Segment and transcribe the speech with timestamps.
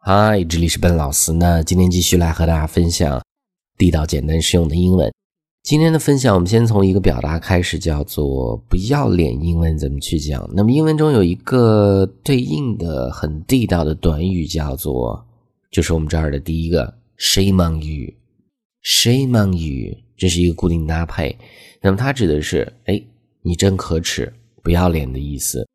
[0.00, 1.32] 嗨，这里是笨老师。
[1.32, 3.20] 那今天继续来和大家分享
[3.76, 5.12] 地道、简单、实用的英文。
[5.64, 9.32] 今天的分享，我们先从一个表达开始，叫做“不要脸”。
[9.44, 10.48] 英文怎么去讲？
[10.54, 15.26] 那么英文中有一个对应的很地道的短语，叫做，
[15.70, 18.14] 就是我们这儿的第一个 “shame on you”。
[18.84, 21.36] shame on you，这是一个固定搭配。
[21.82, 23.02] 那么它指的是，哎，
[23.42, 25.66] 你真可耻，不要脸的意思。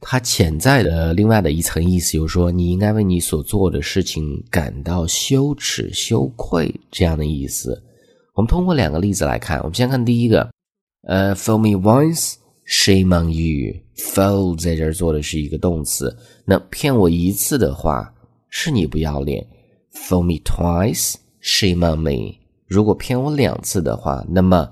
[0.00, 7.82] 它潜在的另外的一层意思，就是说你应该为你所做的事情感到羞耻、羞愧这样的意思。
[8.34, 10.48] 我们通过两个例子来看，我们先看第一个，
[11.02, 13.74] 呃，For me once，shame on you。
[13.96, 18.14] fool 在这儿做的是一个动词，那骗我一次的话，
[18.48, 19.44] 是你不要脸。
[19.92, 22.36] For me twice，shame on me。
[22.66, 24.70] 如果骗我两次的话，那么。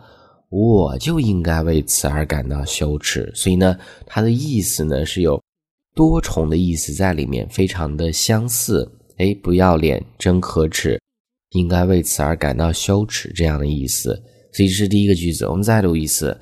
[0.48, 5.42] 我就应该为此而感到羞耻，所以呢，它的意思呢是有
[5.94, 8.90] 多重的意思在里面，非常的相似。
[9.18, 11.00] 哎，不要脸，真可耻，
[11.50, 14.22] 应该为此而感到羞耻这样的意思。
[14.52, 16.38] 所以这是第一个句子，我们再读一次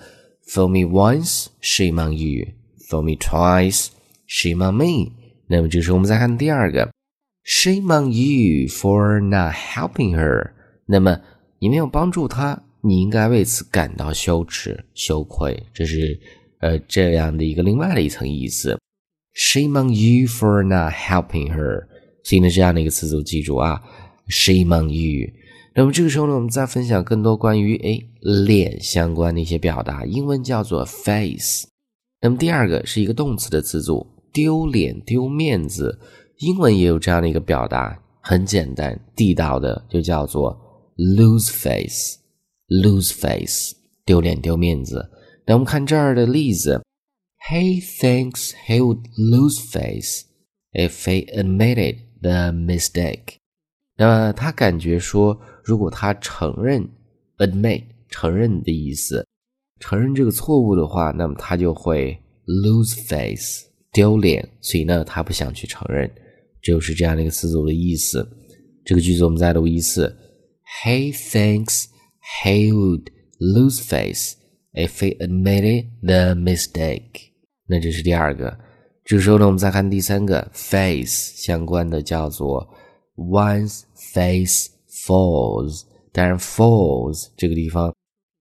[0.48, 2.48] ：For me once, shame on you.
[2.88, 3.88] For me twice,
[4.28, 5.12] shame on me.
[5.46, 6.90] 那么这时候我们再看第二个
[7.44, 10.50] ：Shame on you for not helping her.
[10.86, 11.20] 那么
[11.60, 12.62] 你没有帮助她。
[12.86, 16.20] 你应该为此感到羞耻、羞愧，这是
[16.60, 18.78] 呃这样的一个另外的一层意思。
[19.34, 21.86] Shame on you for not helping her。
[22.22, 23.82] 所以呢，这样的一个词组记住啊
[24.28, 25.30] ，Shame on you。
[25.74, 31.66] 那么这个时候呢，我们再分享更多关于哎脸相关的一些表达，英文叫做 face。
[32.20, 35.98] 那么第二个是一个动词的词组，丢脸、丢面子，
[36.38, 40.56] 英文也有这样的一个表达，很简单、地道的，就叫做
[40.96, 42.18] lose face。
[42.82, 45.10] Lose face，丢脸丢面子。
[45.46, 46.82] 那我们看这儿的例子
[47.50, 50.24] ，He thinks he would lose face
[50.72, 53.36] if he admitted the mistake。
[53.96, 56.88] 那么他感觉说，如果他承认
[57.38, 59.26] ，admit 承认的意思，
[59.78, 64.48] 承认这个错误的话，那么他就会 lose face 丢脸。
[64.60, 66.10] 所以呢，他不想去承认，
[66.62, 68.26] 就是这样的一个词组的意思。
[68.84, 70.16] 这个句子我们再读一次
[70.82, 71.86] ，He thinks。
[72.42, 74.34] He would lose face
[74.72, 77.32] if he admitted the mistake。
[77.66, 78.58] 那这是第二个。
[79.04, 82.66] 这时候呢，我们再看第三个 face 相关的叫做
[83.16, 85.82] one's face falls。
[86.12, 87.94] 当然，falls 这个地方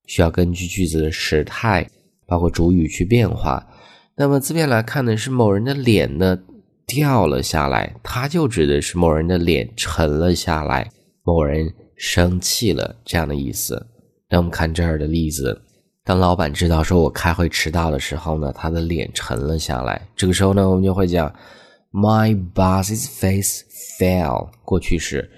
[0.06, 1.90] 需要根据句子的时态，
[2.26, 3.68] 包括主语去变化。
[4.16, 6.40] 那么字面来看呢，是某人的脸呢
[6.86, 10.90] 掉了下来，它就指的是某人的脸沉了下来，
[11.24, 11.74] 某人。
[11.96, 13.86] 生气了这样的意思。
[14.30, 15.62] 那我们看这儿的例子：
[16.04, 20.02] 当老板知道说我开会迟到的时候呢，他的脸沉了下来。
[20.16, 21.34] 这个时候呢，我们就会讲
[21.92, 23.64] ：My boss's face
[24.00, 24.50] fell。
[24.66, 25.30] 过去式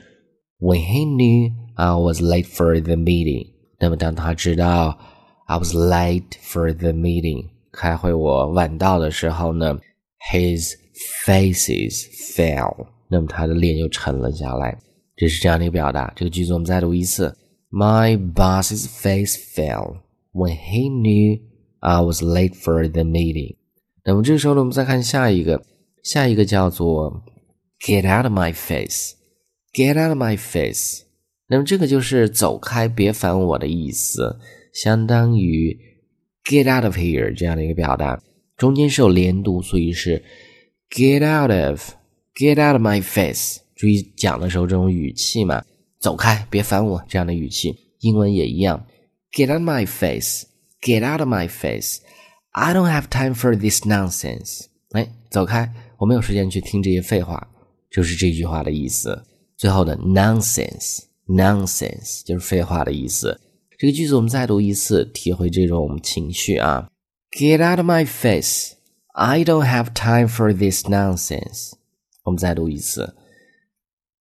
[0.60, 3.54] ：When he knew I was late for the meeting。
[3.80, 4.98] 那么当他知道
[5.48, 9.78] I was late for the meeting，开会我晚到的时候呢
[10.32, 10.74] ，His
[11.26, 12.88] faces fell。
[13.10, 14.80] 那么他的脸就沉了下来。
[15.17, 16.13] 这是这样的一个表达。
[16.17, 17.37] 这个句子我们再读一次：
[17.71, 19.99] My boss's face fell
[20.33, 21.41] when he knew
[21.81, 23.57] I was late for the meeting。
[24.05, 25.63] 那么这个时候呢，我们再看下一个，
[26.03, 27.23] 下一个叫做
[27.81, 31.03] “Get out of my face”，“Get out of my face”。
[31.49, 34.39] 那么这个就是走开，别烦我的意思，
[34.73, 35.79] 相当于
[36.45, 38.23] “Get out of here” 这样的一个表达。
[38.57, 40.25] 中间是有连读，所以是
[40.91, 43.59] “Get out of”，“Get out of my face”。
[43.76, 45.64] 注意讲的时候这种语气嘛，
[46.00, 47.76] 走开，别烦我这样的语气。
[48.00, 48.88] 英文也一样
[49.32, 54.68] ，Get out my face，Get out of my face，I don't have time for this nonsense。
[54.92, 57.50] 哎，走开，我没有时间去听这些废话，
[57.92, 59.26] 就是这句话的意思。
[59.58, 63.42] 最后的 nonsense，nonsense 就是废话的意思。
[63.78, 66.90] 这个句子我们再读一次，体会这种情绪啊。
[67.32, 71.74] Get out of my face，I don't have time for this nonsense。
[72.24, 73.14] 我们再读一次。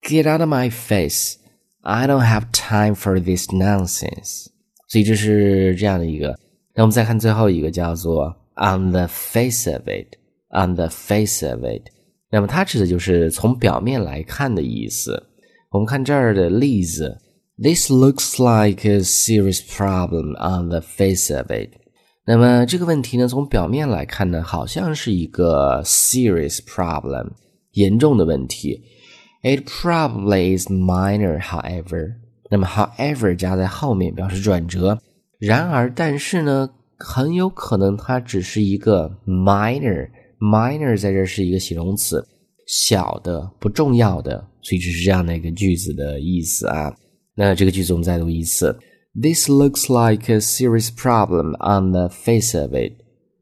[0.02, 1.36] Get out of my face!
[1.82, 4.46] I don't have time for this nonsense.
[4.88, 6.38] 所以这是这样的一个。
[6.74, 10.16] 那我们再看最后一个，叫做 on the face of it.
[10.50, 11.90] On the face of it.
[12.30, 15.28] 那么它指的就是从表面来看的意思。
[15.70, 17.18] 我们看这儿的例子，
[17.58, 21.70] This looks like a serious problem on the face of it.
[22.26, 27.32] 那么这个问题呢，从表面来看呢，好像是一个 serious problem，
[27.72, 28.82] 严重的问题。
[29.42, 32.14] It probably is minor, however.
[32.50, 34.98] 那么，however 加在后面表示转折。
[35.38, 42.26] 然而，但是呢，很有可能它只是一个 minor。minor 在这是一个形容词，
[42.66, 44.48] 小的、不重要的。
[44.62, 46.94] 所以这是这样的一个句子的意思啊。
[47.34, 48.76] 那这个句子我们再读一次：
[49.14, 52.92] This looks like a serious problem on the face of it.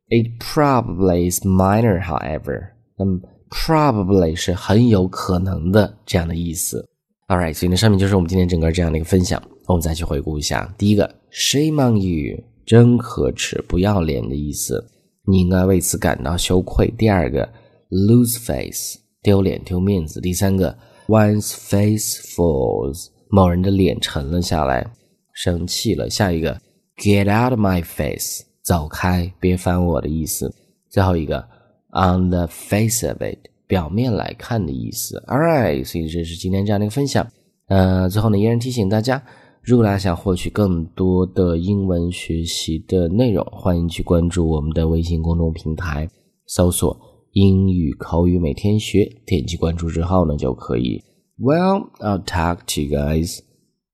[0.08, 2.72] It probably is minor, however.
[2.98, 3.20] 那么
[3.51, 6.83] probably 是很有可能的这样的意思。
[7.27, 9.41] All right，所以呢，上面就是我们今天整个这样的一个分享。
[9.67, 14.83] 我们再去回顾一下，第一个，shame on you，真可耻，不要脸的意思，
[15.25, 16.91] 你应该为此感到羞愧。
[16.97, 17.47] 第二个
[17.89, 20.19] ，lose face，丢脸丢面子。
[20.19, 20.77] 第三个
[21.07, 23.07] ，one's face falls。
[23.29, 24.85] 某人的脸沉了下来，
[25.33, 26.09] 生气了。
[26.09, 26.59] 下一个
[26.97, 30.53] ，get out of my face，走开，别烦我的意思。
[30.89, 31.47] 最后一个
[31.91, 35.23] ，on the face of it，表面来看的意思。
[35.27, 37.27] All right，所以这是今天这样的一个分享。
[37.67, 39.23] 呃，最后呢，依然提醒大家，
[39.61, 46.09] 如果大家想获取更多的英文学习的内容，欢迎去关注我们的微信公众平台，
[46.47, 46.99] 搜索
[47.31, 51.01] “英语口语每天学”，点击关注之后呢，就可以。
[51.39, 53.39] Well, I'll talk to you guys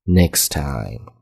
[0.06, 1.17] next time.